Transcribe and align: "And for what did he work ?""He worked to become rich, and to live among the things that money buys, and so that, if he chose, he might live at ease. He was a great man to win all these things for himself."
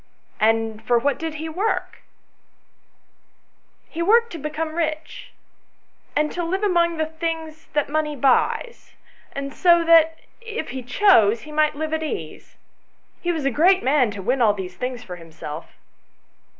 "And 0.39 0.81
for 0.83 0.97
what 0.97 1.19
did 1.19 1.35
he 1.35 1.47
work 1.47 2.01
?""He 3.93 4.01
worked 4.01 4.31
to 4.31 4.39
become 4.39 4.73
rich, 4.73 5.31
and 6.15 6.31
to 6.31 6.43
live 6.43 6.63
among 6.63 6.97
the 6.97 7.05
things 7.05 7.67
that 7.73 7.87
money 7.87 8.15
buys, 8.15 8.95
and 9.33 9.53
so 9.53 9.83
that, 9.83 10.17
if 10.41 10.69
he 10.69 10.81
chose, 10.81 11.41
he 11.41 11.51
might 11.51 11.75
live 11.75 11.93
at 11.93 12.01
ease. 12.01 12.55
He 13.21 13.31
was 13.31 13.45
a 13.45 13.51
great 13.51 13.83
man 13.83 14.09
to 14.09 14.23
win 14.23 14.41
all 14.41 14.55
these 14.55 14.75
things 14.75 15.03
for 15.03 15.17
himself." 15.17 15.77